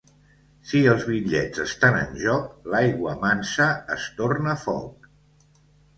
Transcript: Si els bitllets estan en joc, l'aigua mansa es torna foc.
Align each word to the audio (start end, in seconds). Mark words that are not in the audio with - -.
Si 0.69 0.79
els 0.93 1.03
bitllets 1.09 1.61
estan 1.65 1.99
en 1.99 2.17
joc, 2.21 2.49
l'aigua 2.75 3.15
mansa 3.27 3.71
es 3.97 4.11
torna 4.23 4.57
foc. 4.67 5.11